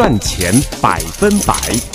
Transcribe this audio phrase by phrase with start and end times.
[0.00, 1.89] 赚钱百分百。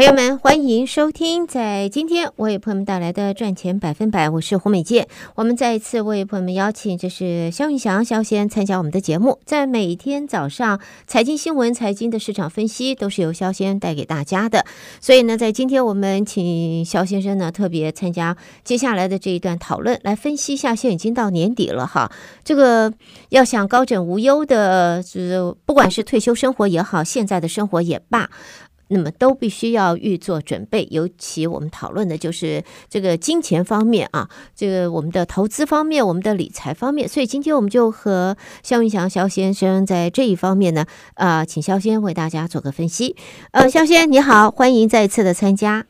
[0.00, 5.06] 朋友们，欢迎收听，在今天为朋友们带来的赚钱百分百，我是胡美健。
[5.34, 9.38] 我们再一次为朋友们邀请，这是肖云祥肖先参加我们的节目。
[9.44, 14.64] 在每天早上，财经新闻、财经的市场分析都是由肖先带给大家的。
[15.02, 20.74] 所以呢，在今天我们请肖先生呢特别参加接下来的这一段讨论，来分析一下。
[20.74, 22.10] 现在已经到年底了哈，
[22.42, 22.90] 这个
[23.28, 28.30] 要想高枕无忧的，是不管是退休生活也好，现在的生活也罢。
[28.90, 37.08] 那么都必须要预做准备，尤其我们讨论的就是这个金钱方面啊，这个我们的投资方面，我们的理财方面。
[37.08, 40.84] 所以今天我们就和肖云祥肖先生在这一方面呢，
[41.14, 43.16] 啊，请肖先为大家做个分析。
[43.52, 45.86] 呃，肖先你好，欢迎再一次的参加。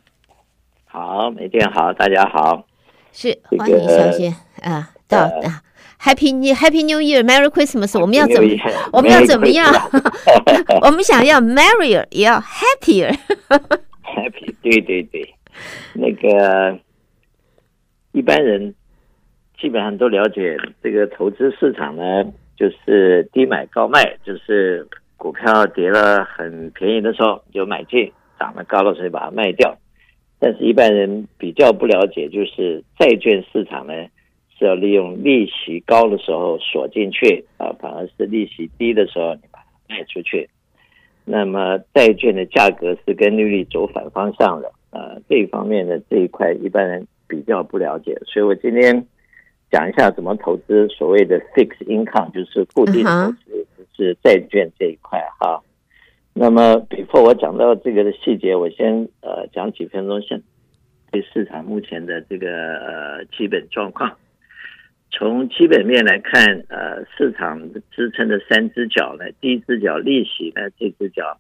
[0.84, 2.66] 好，美健好，大家好。
[3.12, 5.62] 是，欢迎肖先啊，到啊。
[6.03, 8.48] 呃 Happy New Happy New Year Merry Christmas，我们要怎么
[8.93, 9.67] 我们要怎么样？
[10.83, 13.15] 我们想要 merrier 也要 happier。
[14.03, 15.34] Happy，对对对，
[15.95, 16.78] 那个
[18.12, 18.75] 一般人
[19.61, 22.25] 基本上都了解这个投资市场呢，
[22.56, 29.77] 就是低买高卖，就是股票跌了很便宜的时候就买进，涨了高的时候把它卖掉。
[30.39, 33.93] 但是，一般人比较不了解，就是债券市场呢。
[34.61, 40.47] 是要利用利息高的时候锁进去啊，反而是利息低的时候你把它卖出去。
[41.25, 49.06] 那么债券的价格是跟利率走反方向的啊，这一方面的这一块一般人比较不了解，所以我今天
[49.70, 55.58] 讲一下怎么投资所谓的 fixed income，就是固定投资，就是债券这一块哈。
[56.34, 60.42] 那么 before 我讲到这个的细节，我先呃讲几分钟，先
[61.11, 64.11] 对市场目前的这个呃基本状况。
[65.12, 67.60] 从基本面来看，呃，市场
[67.91, 71.37] 支撑的三只脚呢，第一只脚利息呢，这只脚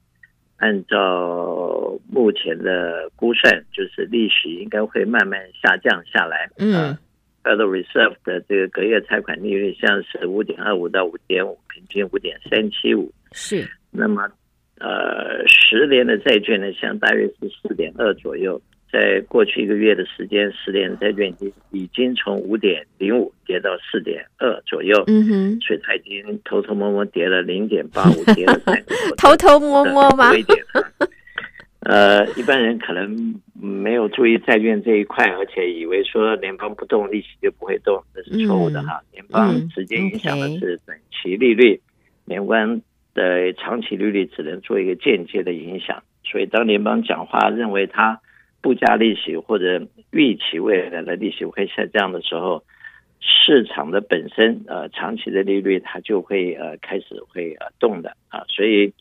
[0.56, 6.50] 按照目前的估算，就是利息应该会慢慢下降下来。
[6.58, 6.96] 嗯
[7.42, 13.10] ，Federal Reserve 的这个隔夜拆款利率像是五点二五到五点五，平均五点三七五。
[13.32, 14.28] 是，那么
[14.78, 18.60] 呃，十年的债券呢，像大约是四点二左右。
[18.92, 21.32] 在过去一个月的时间，十年债券
[21.70, 28.82] 已经从五点零五跌到四点二左右，嗯哼，所以它已经偷偷摸摸跌了零点八五， 跌了三，
[29.16, 30.32] 偷偷摸摸吗？
[31.80, 39.00] 呃，一般人可能没有注意债券这一块，而且以为说联邦不动，利息就不会动，这是错误的哈。
[39.12, 41.80] 联邦直接影响的是短期利率，
[42.26, 42.82] 联邦
[43.14, 46.02] 的长期利率只能做一个间接的影响。
[46.22, 48.20] 所以当联邦讲话认为它
[48.62, 52.62] 不加利息或者预期未来的利息会下降的时候，
[53.20, 58.92] 市场的本身呃长期的利率它就会呃开始会呃动的啊，所以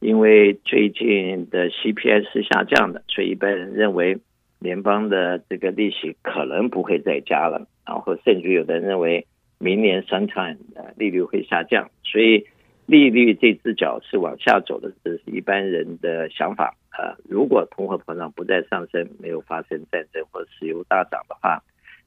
[0.00, 4.18] 因为最近的 CPI 是下降的，所以一般人认为
[4.60, 9.26] 联邦的这个利息可能不会再加了，然后甚至有的人认为
[9.58, 12.46] 明年 s o m t i m e 呃利率会下降，所以。
[12.88, 16.74] 利率这只脚是往下走的，这是一般人的想法。
[16.98, 21.62] 呃，如果通货膨胀不再上升，没有发生战争或石油大涨的话，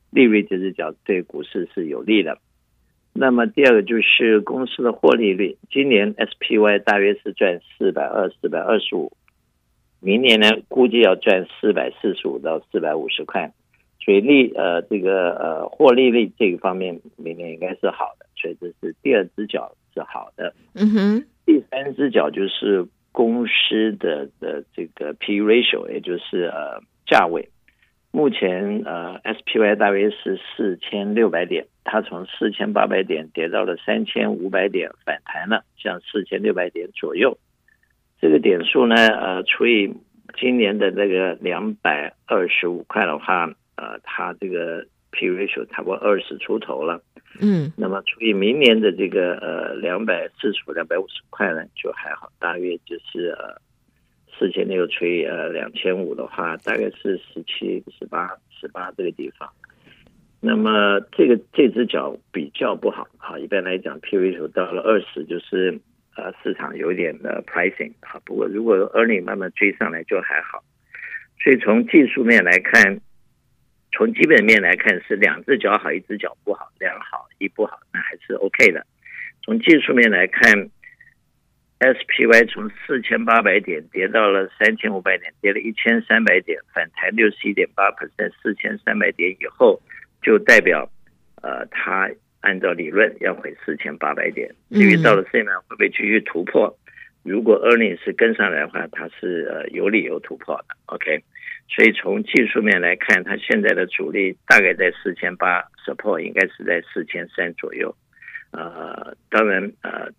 [0.10, 2.38] 利率这只脚对股市是有利的。
[3.14, 9.14] 那么第二个就是公司的获利率，今年 SPY 大约是赚四百二、四百二十五，
[10.02, 13.54] 明年呢估计要赚四百四十五到四百五十块，
[14.04, 19.74] 所以利呃这个呃获利率这个方面明年应该是好的，所以这是第二只脚。
[19.94, 21.26] 是好的，嗯哼。
[21.46, 27.50] 第三只脚就是公司的的这个 P ratio，也就是呃价位。
[28.12, 37.38] 目前呃 SPY 大约是四千六百点，它从四千八百点跌到了三千五百点，反弹了，像四千六百点左右。
[38.20, 39.94] 这个点数呢，呃，除以
[40.38, 43.46] 今年的那个两百二十五块的话，
[43.78, 47.02] 呃，它这个 P ratio 差不多二十出头了。
[47.40, 53.56] 嗯，那么除以明年的这个呃两百四十五、两百五十块呢，就还好，大约就是呃
[54.38, 59.50] 四千六除以呃两千五的话，大概是十七、十八、十八这个地方。
[60.42, 65.80] 那么这个这只脚比较不好啊，一般来讲，P ratio 到了二十，就是
[66.18, 68.20] 呃市场有点的 pricing 啊。
[68.26, 70.62] 不过如果 earning 慢慢追上来就还好。
[71.42, 73.00] 所以从技术面来看。
[73.92, 78.86] 从基本面来看，是两只脚好，一只脚不好，两好一不好，那还是 OK 的。
[79.44, 80.70] 从技术面来看
[81.80, 89.82] ，SPY 从四千八百点跌到了三千五百点，跌了一千三百点，反弹六十一点八 percent，四千三百点以后，
[90.22, 90.90] 就代表，
[91.42, 92.10] 呃，它
[92.42, 94.54] 按照理论要回四千八百点。
[94.72, 96.78] 至于到了现在会不会继续突破？
[97.24, 100.76] 如果 earning 是跟上来的话，它是呃有理由突破的。
[100.86, 101.22] OK，
[101.74, 107.96] 所以从技术面来看，它现在的阻力大概在四千八，support 应该是在四千三左右。
[108.52, 110.12] 呃，当然，呃，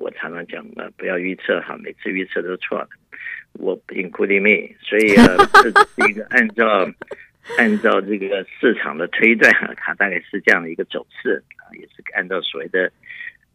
[0.00, 2.88] 我常常讲呃，不要预测哈，每次预测都错的。
[3.52, 6.90] 我 including me，所以呃， 这是一个按照
[7.56, 12.90] 按照这个市场的推断，它大概是这样的一个走势啊，也是按照所谓的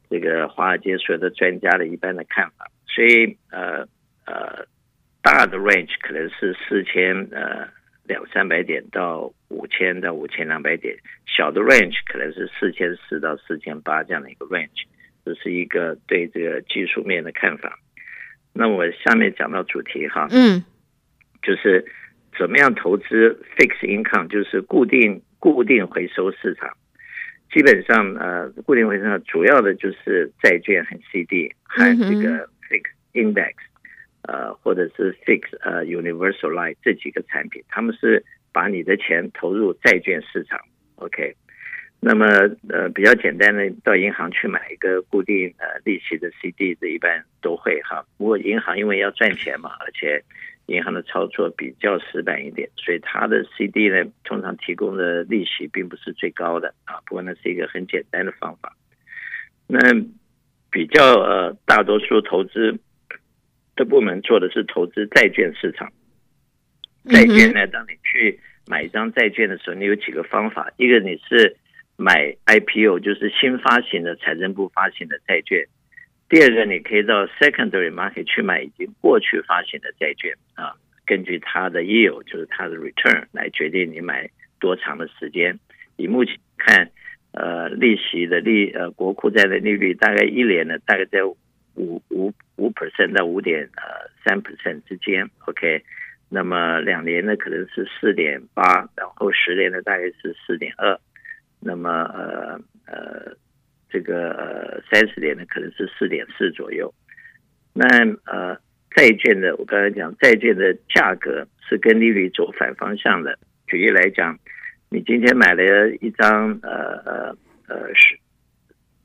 [0.09, 2.65] 这个华尔街所有的专家的一般的看法。
[2.87, 3.85] 所以呃
[4.25, 4.65] 呃，
[5.23, 7.67] 大的 range 可能是四千呃。
[8.05, 10.93] 两三百点到五千到五千两百点，
[11.25, 14.83] 小的 range 可能是四千四到四千八这样的一个 range，
[15.23, 17.79] 这是一个对这个技术面的看法。
[18.51, 20.65] 那我下面讲到主题哈，嗯，
[21.41, 21.85] 就是
[22.37, 26.75] 怎么样投资 fixed income，就是固定固定回收市场。
[27.53, 33.53] 基本上呃，固定回收主要的就是债券和 CD 和这个 fixed index。
[34.25, 38.23] 呃，或者是 Six 呃 universal life 这几个产品，他们是
[38.53, 40.59] 把你的钱投入债券市场
[40.95, 41.35] ，OK。
[41.99, 42.25] 那么
[42.69, 48.05] 呃比较简单的，到银行去买一个固定呃利息的 CD，这一般都会哈。
[48.17, 50.23] 不过银行因为要赚钱嘛，而且
[50.67, 56.95] 银行的操作比较死板一点，所以它的 CD 呢通常提供的利息并不是最高的啊。
[57.05, 58.73] 不过那是一个很简单的方法。
[59.67, 59.79] 那
[60.71, 62.79] 比较呃大多数投资。
[63.75, 65.91] 的部门做的是投资债券市场，
[67.09, 71.57] 债券呢，当你去买一张债券的时候，你有几个方法：一个你是
[71.97, 75.65] 买 IPO，就是新发行的财政部发行的债券；
[76.29, 84.29] 第二个，你可以到 secondary market 去买已经过去发行的债券啊，根据它的 yield，就是它的 return 来决定你买
[84.59, 85.59] 多长的时间。
[85.97, 86.89] 以目前看，
[87.33, 91.19] 呃，利息的利呃国库债的利率大概一年呢，大概在
[91.75, 92.33] 五五。
[92.55, 95.83] 五 percent 到五点呃三 percent 之间，OK，
[96.29, 100.97] 那么两年呢可能是四点八，然后十年呢大概是四点二，
[101.59, 103.35] 那么呃呃
[103.89, 106.93] 这个呃三十年呢可能是四点四左右。
[107.73, 107.85] 那
[108.25, 108.55] 呃
[108.91, 113.37] 债券的我刚才讲债券的价格是跟利率走反方向的。
[113.65, 114.37] 举例来讲，
[114.89, 117.37] 你今天买了一张呃呃
[117.67, 118.15] 呃是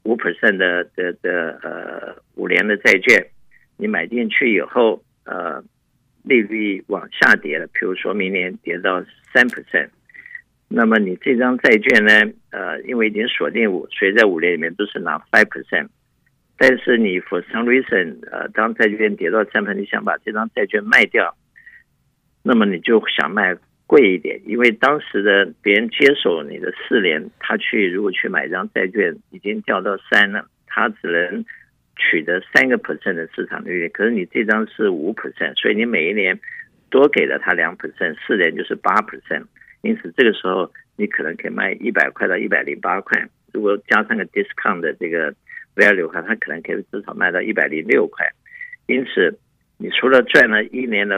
[0.09, 3.27] 五 percent 的的的呃五年的债券。
[3.77, 5.63] 你买进去以后，呃，
[6.25, 9.91] 利率往下跌了，比如说明年跌到三 percent，
[10.67, 15.89] 那么你这张债券呢，呃，因为已经锁定五，所以在五年里面都是拿 five percent，
[16.57, 21.37] 但是你 for some reason，呃，当债券跌到三 percent，你想把这张债券卖掉，
[22.43, 23.55] 那么你就想卖
[23.89, 31.45] 贵一点，因为当时的别人接手你的四年，他去如果去买一张债券，已经掉到三了，他只能。
[32.01, 36.39] 取得三个 percent 的市场利率，可是你这张是五 percent，所以你每一年
[36.91, 39.45] 多给了他两 percent，四年就是八 percent，
[39.83, 45.35] 因此这个时候你可能可以卖一百块到一百零八块，如果加上个 discount 的这个
[45.75, 48.25] value 的话，它可能可以至少卖到一百零六块。
[48.87, 49.37] 因此，
[49.77, 51.17] 你除了赚了一年的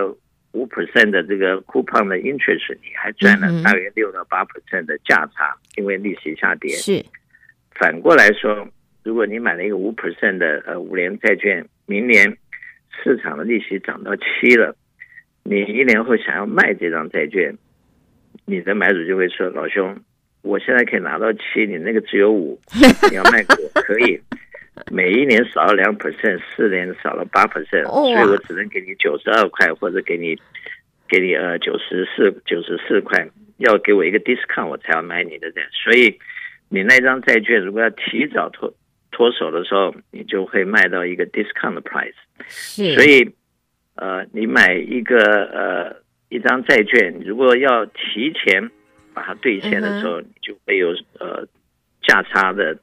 [0.52, 6.70] 五 percent 的这个 coupon 的 interest，你还赚了大约六到八 percent 的价差，因为利息下跌。
[6.76, 7.04] 是，
[7.74, 8.68] 反过来说。
[9.02, 12.36] 如果你买了一个五 percent 的呃五年债券，明年
[13.02, 14.76] 市场的利息涨到七了，
[15.42, 17.56] 你一年后想要卖这张债券，
[18.44, 19.98] 你的买主就会说：“老兄，
[20.42, 22.60] 我现在可以拿到七，你那个只有五，
[23.10, 24.20] 你要卖给我可以，
[24.90, 30.36] 每一年少了两 percent，四年少了八 percent，所以我只能给你九十二块，或者给你
[31.08, 36.18] 给你呃九十四九十四块，要给我一个 discount 我才要买你的债，所以
[36.68, 38.72] 你那张债券如果要提早脱。”
[39.12, 42.14] 脱手的时候，你就会卖到一个 discount 的 price，
[42.94, 43.28] 所以，
[43.96, 45.96] 呃，你买一个呃
[46.30, 48.70] 一张债券，如果要提前
[49.12, 51.44] 把它兑现的时候，你就会有呃
[52.00, 52.78] 价差的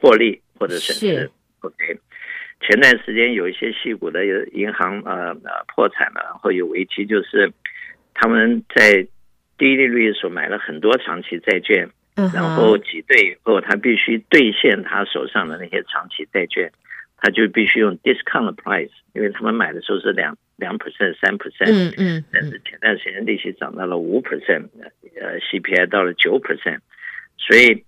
[0.00, 1.30] 获利或者损失。
[1.60, 1.98] OK，
[2.60, 7.52] 前段时间有一些细股的银行呃呃破产了，然后有危机，就是
[8.14, 9.06] 他们在
[9.56, 11.88] 低利率的时候买了很多长期债券。
[12.34, 16.68] 然后挤兑以后，他必须兑现他手上的那些长期债券，
[17.16, 24.68] 他就必须用 discount price，因为他们买的时候是两两 percent、三 percent，嗯嗯，但是前段时间利息涨到了五 percent，
[25.20, 26.80] 呃，CPI 到了九 percent，
[27.36, 27.84] 所以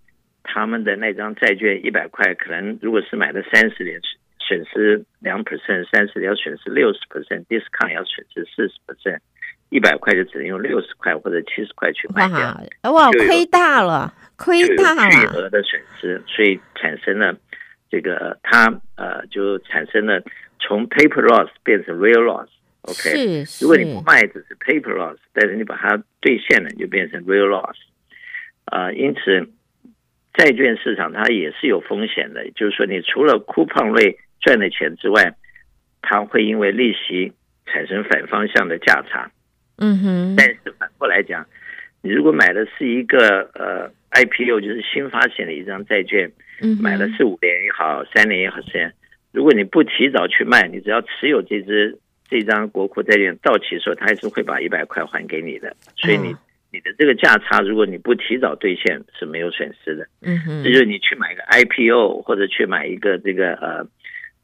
[0.52, 4.00] 他们的那张债券一百块，可能如果是买的三十年，
[4.40, 9.21] 损失两 percent，三十年要损失六十 percent，discount 要损失四十 percent，
[9.69, 17.33] 一百块就只能用六十块或者七十块去买掉，哇，亏大了，亏大了，巨额的损失，所以产生了
[17.88, 18.66] 这个它
[18.97, 20.21] 呃就产生了
[20.59, 27.76] 从 paper loss 变成 real loss，OK，如果你不卖只是 paper loss，但是你把它兑现了就变成 real loss，
[28.64, 29.49] 啊、呃，因此。
[30.33, 35.35] 债券市场它也是有风险的，就是说，你除了 coupon rate 赚的钱之外，
[36.01, 37.33] 它会因为利息
[37.67, 39.31] 产生反方向的价差。
[39.79, 40.37] 嗯哼。
[40.37, 41.45] 但是反过来讲，
[42.01, 46.31] 你如果买的是一个呃 IPO，就是新发行的一张债券，
[46.63, 48.93] 嗯，买了四五年也好，三年也好，时间，
[49.33, 56.35] 如果你不提早去卖，你只要持有这只这张国库债券到期的时候，它还是会把一百块还给你的，所以你。
[56.73, 60.07] 你的这个价差，如果你不提早兑现，是没有损失的。
[60.23, 63.87] 嗯哼，这就是你去买一个 IPO 或者去买一个这个呃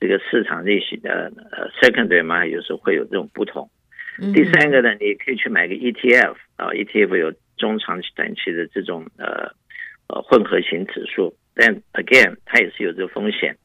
[0.01, 3.71] 这个市场类型的呃 secondary 嘛，有时候会有这种不同。
[4.21, 9.53] 嗯、第三个呢，你可以去买个 ETF 啊，ETF 有中长期、短期的这种呃
[10.09, 13.57] 呃混合型指数，但 again 它也是有这个风险。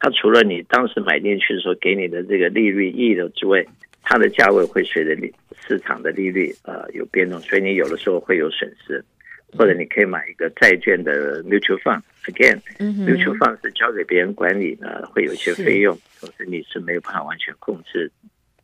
[0.00, 3.64] 它除了你当时买进去的时候给你的这个利率溢的之外，
[4.10, 9.04] 它的价位会随着利市场的利率呃有变动，所以你有的时候会有损失，
[9.52, 18.10] 或者你可以买一个债券的 mutual fund，again，mutual fund 是交给别人管理呢，会有一些费用，同时你是没有办法完全控制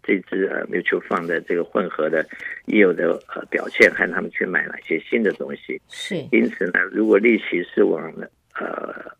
[0.02, 2.26] 这支呃 mutual fund 的这个混合的
[2.64, 5.78] 已有的呃表现，和他们去买哪些新的东西。
[5.90, 8.10] 是，因此呢，如果利息是往
[8.58, 9.14] 呃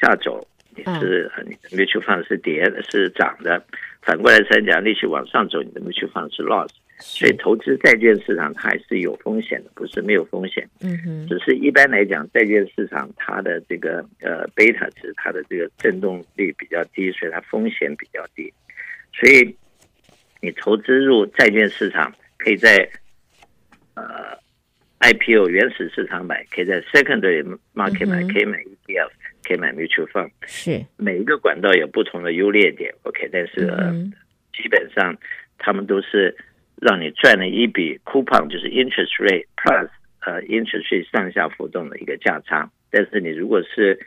[0.00, 3.60] 下走，你是你的 mutual fund 是跌的，是涨的。
[4.02, 6.70] 反过来来讲，利息往上走，你怎么去放是 loss？
[6.98, 10.68] 所以投资债券市场它还是有风险的，不是没有风险。
[10.80, 18.52] 嗯哼，只是一般来讲，债券市场它的这个呃贝塔值，它的这个震动率比较低，所以它风险比较低。
[19.14, 19.56] 所以
[20.42, 22.88] 你投资入债券市场，可以在
[23.94, 24.36] 呃
[25.00, 27.42] IPO 原始市场买，可以在 secondary
[27.74, 29.10] market 买，可以买 ETF。
[29.50, 34.12] 可以买 mutual fund，是每一个管道有不同的优劣点，OK，但是、嗯、
[34.54, 35.16] 基本上
[35.58, 36.36] 他们都是
[36.80, 39.88] 让你赚了一笔 coupon，就是 interest rate plus
[40.20, 42.70] 呃 interest rate 上下浮动的一个价差。
[42.92, 43.98] 但是你如果是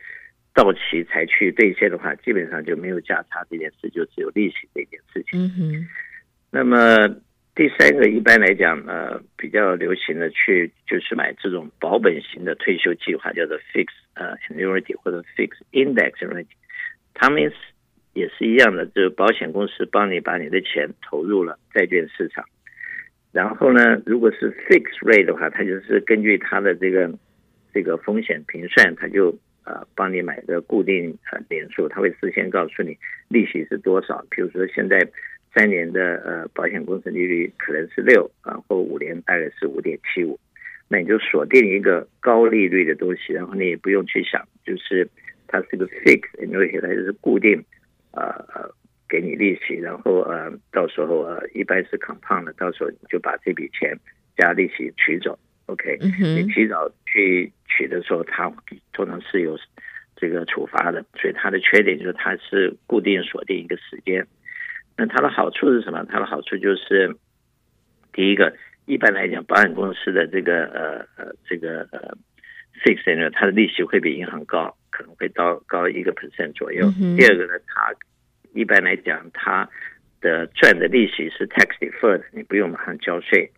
[0.54, 5.38] 到期才去兑现的话，基本上就没有价差这件事，就只有利息这件事情。
[5.38, 5.88] 嗯哼，
[6.50, 7.14] 那么。
[7.54, 16.48] 第三个，一般来讲，呃，比较流行的去就是买这种保本型的退休计划，叫做 fixed 呃 annuity 或者 fix index annuity，
[17.14, 17.40] 他们
[18.12, 22.44] 也是一样的，就是保险公司帮你把你的钱投入了债券市场，
[23.30, 27.08] 然后呢，如果是 fixed rate 的话，它就是根据它的这个
[27.72, 29.28] 这个风险评算，它就
[29.64, 35.08] 呃帮你买个固定呃点数，它会事先告诉你利息是多少，比如说现在。
[35.54, 40.38] 三年的呃保险公司利率可能是六，然后五年大概是五点七五，
[40.88, 45.08] 那你就锁定一个高利率的东西，然后你也不用去想，就是
[45.46, 47.64] 它是个 fixed，因为它就是固定，
[48.10, 48.68] 呃呃
[49.08, 53.96] 给你利息，然后呃到时候呃一般是 compound 的，到时候你就把这笔钱
[54.36, 58.52] 加利息取走，OK，你提早去取的时候，它
[58.92, 59.56] 通常是有
[60.16, 64.26] 这个处罚的，所以它的缺点就是它是固定锁定一个时间。
[64.96, 66.04] 那它的好处是什么？
[66.08, 67.16] 它的好处就是，
[68.12, 68.54] 第一个，
[68.86, 72.16] 一般来讲，保险公司的这个呃呃这个呃
[72.84, 76.86] fixed 呢，它的利息会比银行高，可能会到高一个 percent 左右。
[77.00, 77.92] 嗯、第二个呢，它
[78.52, 79.68] 一般来讲，它
[80.20, 83.50] 的赚的利息是 tax deferred，你不用马上交税，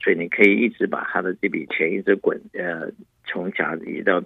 [0.00, 2.88] 所以你可以一直把它的这笔钱一直滚，呃，
[3.26, 4.22] 从甲移到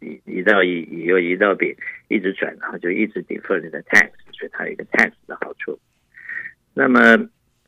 [0.00, 1.76] 移移到乙，乙又移到丙，
[2.08, 5.78] 一直转，然后就一直 defer 你的 tax，所以它有一个 tax 的好处。
[6.78, 7.16] 那么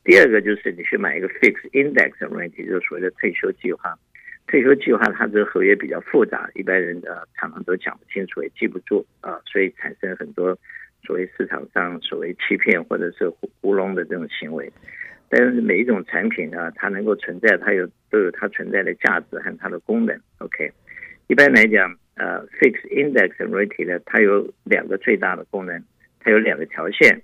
[0.05, 3.99] 第二个就是你去买一个 fix index annuity，就是所谓的退休计划。
[4.47, 10.57] 退休计划它这个合约比较复杂，一般人呃常常都讲不清楚，也记不住啊，所以产生很多
[11.05, 14.73] 所谓市场上所谓欺骗或者是糊糊弄的这种行为。
[15.29, 20.17] 但是每一种产品啊，它能够存在，它有都有它存在的价值和它的功能。
[20.38, 20.71] OK，
[21.26, 25.83] 一般来讲，呃，fixed index annuity 呢，它有两个最大的功能，
[26.21, 27.21] 它有两个条线。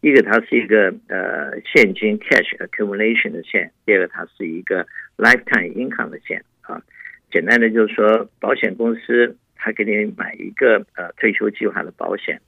[0.00, 4.86] 一个它是一个呃现金 cash accumulation 的线，第二个它是一个
[5.16, 6.80] lifetime income 的线啊。
[7.30, 12.40] 简单的就是说，保险公司它给你买一个呃退休计划的保险，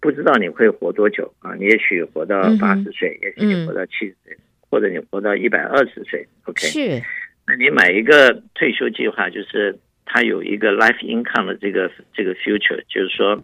[0.00, 1.54] 不知道你会活多久啊？
[1.54, 4.36] 你也许活到八十岁，也许你活到七十岁，
[4.70, 6.26] 或者你活到一百二十岁。
[6.44, 7.02] OK，是。
[7.46, 13.40] 那你买一个退休计划，就是它有一个 life income 的这个这个 future，就是说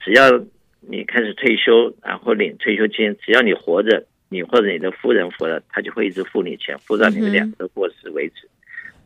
[0.00, 0.44] 只要
[0.80, 8.48] 你开始退休，然后领退休金，只要你活着，你或者你的夫人活着，他就会一直付你钱，付到你们两个过世为止。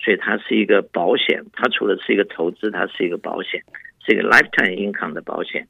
[0.00, 3.62] 所以它是一个保险，它除了是一个投资，它是一个保险，
[4.04, 5.66] 是一个 lifetime income 的保险。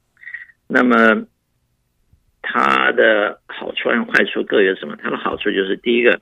[0.67, 1.25] 那么
[2.41, 4.97] 它的好处和坏处各有什么？
[5.01, 6.19] 它的好处就是第一个，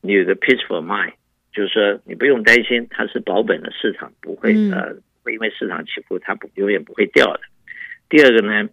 [0.00, 1.12] 你有一个 peaceful mind，
[1.52, 7.40] 就是说你不用担心它是保本的，市场不会呃会因为市场起伏，它不永远不会掉的。
[8.08, 8.68] 第二个呢，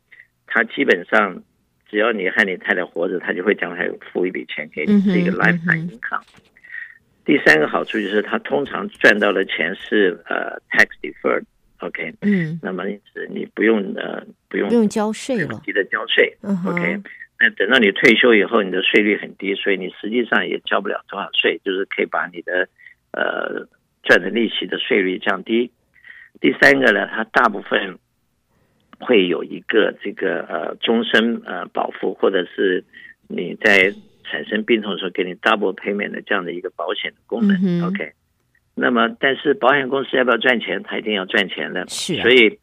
[0.50, 1.42] 它基本上
[1.90, 6.22] 只要你和你太太活着，他就会将来付一笔钱给你，是一个 lifetime income。
[7.26, 17.00] 第三个好处就是，他通常赚到的钱是呃 tax deferred，OK，嗯，那么因此你不用呃不用不用交税了，记得交税，OK，
[17.40, 22.68] 那等到你退休以后，你的税率很低，所以你实际上也交不了多少税，就是可以把你的
[23.12, 23.68] 呃
[24.04, 25.72] 赚的利息的税率降低。
[26.42, 28.00] 第三个呢，它大部分
[29.00, 32.84] 会有一个这个呃终身呃保护，或者是
[33.28, 33.94] 你在。
[34.32, 37.58] 产生病痛的时候，给你 double payment 的这样的一个保险的功能。
[37.66, 38.12] 嗯、OK，
[38.76, 40.84] 那么但是保险公司要不要赚钱？
[40.84, 41.84] 它一定要赚钱的。
[41.88, 42.60] 是、啊，所以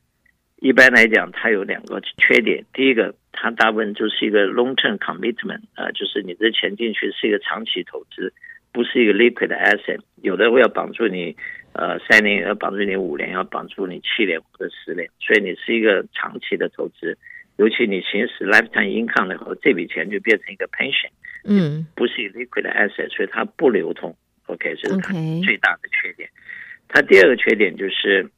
[0.60, 2.64] 一般来讲，它有两个缺点。
[2.72, 8.32] 第一个，它大部分就是一个 long term commitment 啊、呃，就是你的钱进去是一个长期投资，
[8.76, 10.00] 不是一个 liquid asset。
[10.21, 11.35] 有的会要绑住你
[11.73, 17.16] 呃三年，要绑住你五年，要绑住你七年或者十年，所以你是一个长期的投资。
[17.56, 21.09] 尤其你行使 lifetime income 以后，这笔钱就变成一个 pension。
[21.45, 24.14] 嗯，不是 liquid asset，所以它不流通。
[24.45, 26.28] OK，这是它最大的缺点。
[26.87, 28.28] 它第二个缺点就是，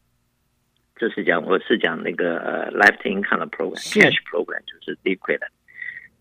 [0.95, 5.49] 这是讲我是讲那个呃 lifetime income 的 program，cash program 就是 liquid 的。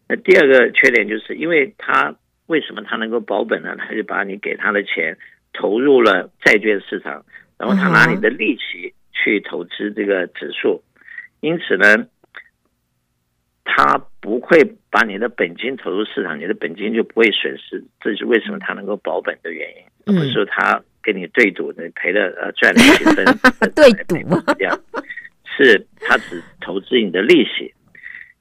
[0.10, 2.16] 那第二个缺点就是，因为它
[2.48, 3.76] 为什么他能够保本呢？
[3.78, 5.18] 他就把你给他的钱
[5.54, 7.24] 投入了债券市场，
[7.58, 10.82] 然后他拿你的利息去投资这个指数，
[11.40, 12.08] 因此呢。
[13.70, 19.84] 他不会把你的本金投入市场，你的本金就不会损失，这是为什么他能够保本的原因。
[20.06, 23.26] 而不是他跟你对赌，你赔了呃 赚了几分，
[23.76, 24.80] 对赌这样，
[25.46, 27.72] 是他只投资你的利息。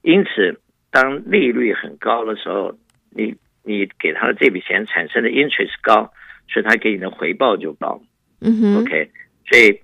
[0.02, 0.58] 因此，
[0.92, 2.74] 当利率很高的时候，
[3.10, 3.34] 你
[3.66, 6.12] 你给他的这笔钱产生的 interest 高，
[6.48, 8.00] 所以他给你的回报就高。
[8.40, 9.10] 嗯哼，OK，
[9.50, 9.80] 所以。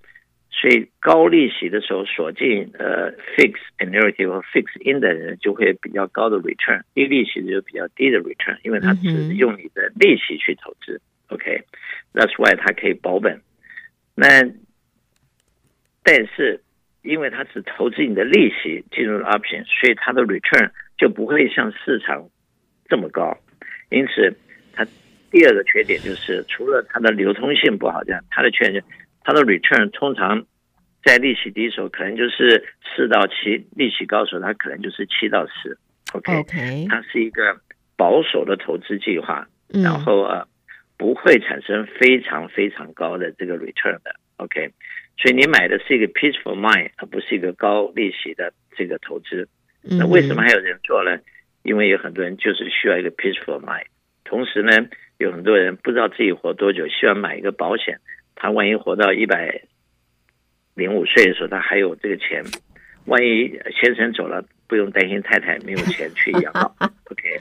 [0.54, 11.00] 所以高利息的时候锁进呃 fixed annuity 或 fixed in 的人就会比较高的 return，低利息的就比较低的 return，因为他只用你的利息去投资。
[11.28, 13.40] OK，that's why 它可以保本。
[14.14, 14.42] 那
[16.04, 16.62] 但是
[17.00, 22.28] 因为它只投资你的利息进入了 option，所以它的 return 就不会像市场
[22.88, 23.36] 这么高。
[23.92, 24.34] 因此，
[24.72, 24.86] 它
[25.30, 28.82] 第二个缺点就是除了它的流通性不好，这样它的缺点。
[29.24, 30.44] 它的 return 通常
[31.04, 35.78] 在利息低的时候，可能就是四到七；利息高的时候，它可能就是七到十。
[36.12, 37.60] OK，它是一个
[37.96, 40.46] 保守的投资计划，然后呃
[40.96, 44.16] 不会产生非常非常高的这个 return 的。
[44.38, 44.70] OK，
[45.18, 49.48] 所以你买的是一个 peaceful mind，而不是一个高利息的这个投资。
[49.82, 51.16] 那为什么还有人做呢？
[51.62, 53.86] 因为有很多人就是需要一个 peaceful mind，
[54.24, 54.72] 同时呢，
[55.18, 57.98] 有很多人不知道自己活多久，需要买一个保险。
[58.34, 59.62] 他万一活到一百
[60.74, 62.42] 零五岁的时候，他还有这个钱。
[63.06, 66.72] 万一先生走了，不用担心太太没有钱去养老。
[67.10, 67.40] OK，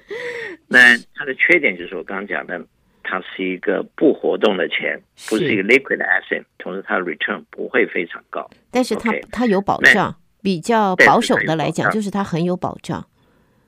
[0.68, 2.60] 那它的缺点就是我刚刚讲的，
[3.04, 8.50] 它是一个不活动的钱，不是一个 liquid asset，同时它的 return 不会非常高。
[8.72, 13.08] 但是它它有保障，比较保守的来讲，就是它很有保障。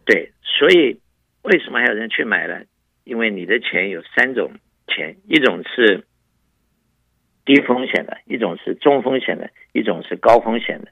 [0.03, 0.32] 对，
[0.63, 1.01] 所以
[1.41, 2.61] 为什么还有人去买呢？
[3.03, 4.53] 因为你的钱有三种
[4.87, 6.05] 钱，一种是。
[7.45, 10.87] 低风险的一种是中风险的，一种是高风险的。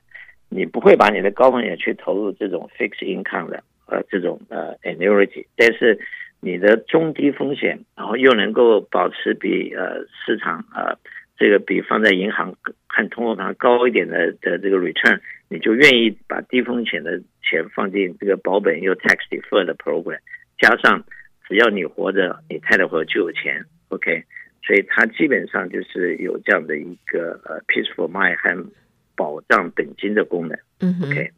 [0.50, 5.98] 你不会把你的高风险去投入这种 fixed income 的呃这种呃 annuity，但是
[6.42, 10.98] 你的中低风险，然后又能够保持比呃市场呃
[11.38, 12.58] 这个比放在银行
[12.90, 20.18] 看通货膨胀高一点的的这个 return，你就愿意把低风险的钱放进这个保本又 tax deferred 的 program，
[20.58, 21.04] 加上
[21.46, 24.24] 只要你活着，你太太活着就有钱，OK。
[24.64, 28.72] 所以它基本上就是有这样的一个呃 peaceful mind 和
[29.18, 30.58] 保障本金的功能。
[30.80, 31.30] 嗯，OK。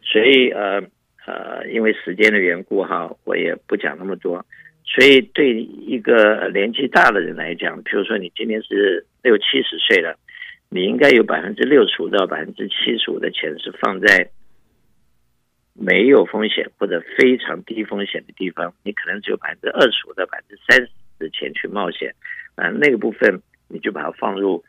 [0.00, 0.80] 所以呃
[1.26, 4.46] 呃，因为时间的缘故哈，我也不讲那么多。
[4.84, 10.16] 所以对一个年纪大的人来讲，比如说你今年是六七十岁了，
[10.70, 14.30] 你应该有百分之六十五到百分之七十五的钱是放在
[15.74, 22.14] 没有风险或者非常低风险的地方，你可能只有百分之二十五到百分之三十的钱去冒险。
[22.54, 24.62] 啊，那个部分你就把它放入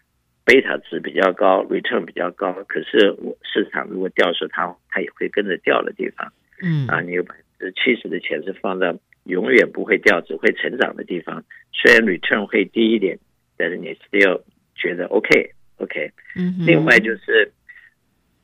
[0.44, 6.34] 贝塔值比较高，return 比较高，可是我市场如果掉的时候，它它也会跟着掉的地方。
[6.64, 13.20] 嗯啊，你有百分之七十的钱是放在永远不会掉、只会成长的地方，虽然 return 会低一点，
[13.56, 14.42] 但是你 still
[14.76, 16.12] 觉得 OK OK。
[16.36, 16.56] 嗯。
[16.65, 17.52] 另外就是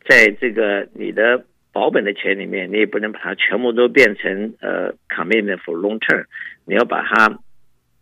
[0.05, 6.25] 在这个你的保本的钱里面，你也不能把它全部都变成呃 commitment for long term，
[6.65, 7.39] 你要把它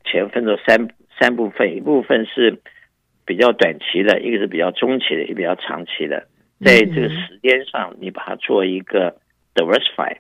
[0.04, 2.60] 钱分作三三部分，一部分是
[3.26, 6.28] 比较短期的，一个是比较中期的，一个比较长期的，
[6.64, 9.18] 在这个时间上，你把它做一个。
[9.58, 10.18] diversify，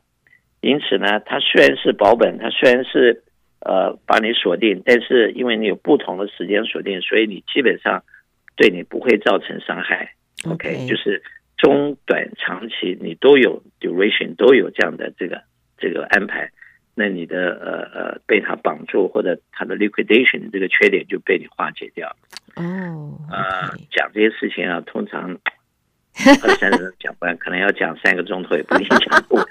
[0.61, 3.21] 因此呢，它虽然是保本，它虽然是
[3.59, 8.01] 呃把你锁定，但是因为你有不同的时间锁定，所以你基本上
[8.55, 10.13] 对你不会造成伤害。
[10.49, 11.21] OK，, 就是
[11.57, 15.41] 中短长期你都有 duration 都有这样的这个
[15.77, 16.51] 这个安排，
[16.93, 22.15] 那你的呃呃被它绑住或者它的 liquidation 这个缺点就被你化解掉。
[22.55, 25.39] 哦，啊，讲这些事情啊，通常。
[26.41, 29.45] 二三十讲不完， 可能要讲三个钟头，也不一定讲不完。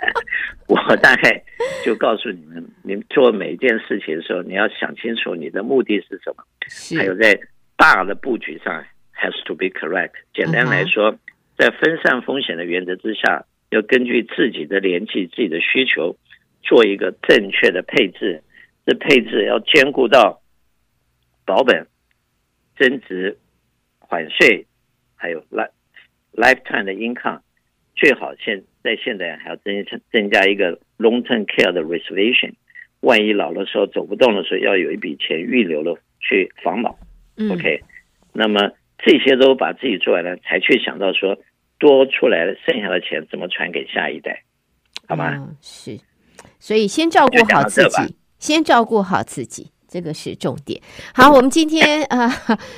[0.67, 1.45] 我大概
[1.85, 6.43] 就告诉你们，你们做每一件事情的时候，你要想清楚你的目的是什么，
[6.99, 7.39] 还有在
[7.77, 8.83] 大的布局上
[9.25, 10.13] has to be correct。
[10.35, 11.19] 简单来说，
[11.57, 16.17] 在分散风险的原则之下，要根据自己的年纪、自己的需求，
[16.63, 18.43] 做一个正确的配置。
[18.87, 20.43] 这配置要兼顾到
[21.47, 21.87] 保本、
[22.77, 23.39] 增值、
[23.99, 24.67] 缓税，
[25.17, 25.71] 还有烂。
[26.35, 27.41] Lifetime 的 income
[27.97, 32.53] 最好现在现在还要增增加一个 long term care 的 reservation，
[33.01, 36.95] 万一老的时候走不动的时候，要有一笔钱预留了去防老。
[37.37, 37.81] 嗯、OK，
[38.33, 41.39] 那么这些都把自己做完了，才去想到说
[41.79, 44.45] 多出来的剩下的钱怎么传给下一代，
[45.07, 45.35] 好吗？
[45.35, 45.99] 嗯、是，
[46.59, 49.73] 所以先照顾好自己，先照顾好自己。
[49.95, 50.81] 这个是重点。
[51.15, 52.29] 好，我们今天 啊，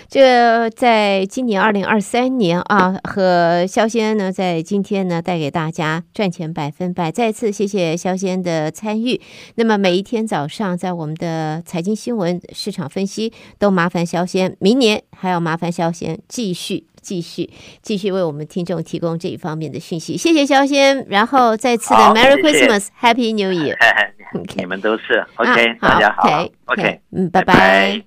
[0.07, 7.11] 这、在今年二零二三年啊，和肖先呢，在今天呢，带给大家赚钱百分百。
[7.11, 9.19] 再次谢谢肖先的参与。
[9.55, 16.85] 那么每一天早上，在我们的财经新闻市场分析，都麻烦肖先，明年还要麻烦肖先继续。
[17.07, 17.49] 继续
[17.83, 23.77] 继续为我们听众提供这一方面的讯息，谢谢肖先，然后再次的 Merry Christmas，Happy New Year，
[24.57, 27.31] 你们都是 OK，啊、大家好，OK，嗯。
[27.31, 28.07] 拜拜。